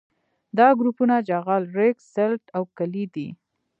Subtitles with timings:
[0.57, 3.27] دا ګروپونه جغل ریګ سلټ او کلې دي